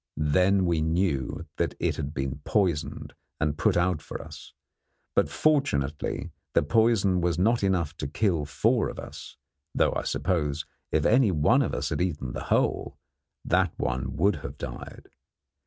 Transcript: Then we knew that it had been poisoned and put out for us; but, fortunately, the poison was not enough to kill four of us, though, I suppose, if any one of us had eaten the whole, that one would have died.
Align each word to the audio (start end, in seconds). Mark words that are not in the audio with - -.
Then 0.17 0.65
we 0.65 0.81
knew 0.81 1.45
that 1.57 1.75
it 1.79 1.97
had 1.97 2.11
been 2.11 2.41
poisoned 2.43 3.13
and 3.39 3.55
put 3.55 3.77
out 3.77 4.01
for 4.01 4.19
us; 4.19 4.51
but, 5.13 5.29
fortunately, 5.29 6.31
the 6.55 6.63
poison 6.63 7.21
was 7.21 7.37
not 7.37 7.61
enough 7.63 7.95
to 7.97 8.07
kill 8.07 8.45
four 8.45 8.89
of 8.89 8.97
us, 8.97 9.37
though, 9.75 9.93
I 9.93 10.01
suppose, 10.01 10.65
if 10.91 11.05
any 11.05 11.29
one 11.29 11.61
of 11.61 11.75
us 11.75 11.89
had 11.89 12.01
eaten 12.01 12.33
the 12.33 12.45
whole, 12.45 12.97
that 13.45 13.77
one 13.77 14.15
would 14.17 14.37
have 14.37 14.57
died. 14.57 15.07